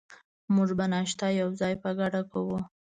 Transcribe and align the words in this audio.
موږ 0.55 0.69
به 0.77 0.85
ناشته 0.93 1.25
یوځای 1.41 1.73
په 1.83 1.89
ګډه 1.99 2.21
کوو. 2.31 2.57